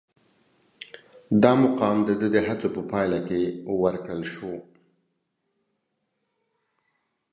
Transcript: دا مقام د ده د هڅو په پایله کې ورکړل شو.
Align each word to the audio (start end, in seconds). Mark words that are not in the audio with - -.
دا 1.43 1.51
مقام 1.63 1.97
د 2.07 2.09
ده 2.21 2.27
د 2.35 2.37
هڅو 2.47 2.67
په 2.75 2.81
پایله 2.91 3.19
کې 3.27 3.41
ورکړل 3.83 4.21
شو. 4.33 4.53